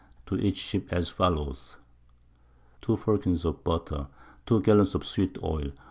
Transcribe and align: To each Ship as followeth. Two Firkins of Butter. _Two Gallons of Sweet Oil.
To 0.25 0.35
each 0.35 0.57
Ship 0.57 0.87
as 0.91 1.09
followeth. 1.09 1.75
Two 2.81 2.97
Firkins 2.97 3.45
of 3.45 3.63
Butter. 3.63 4.07
_Two 4.47 4.63
Gallons 4.63 4.95
of 4.95 5.05
Sweet 5.05 5.37
Oil. 5.43 5.73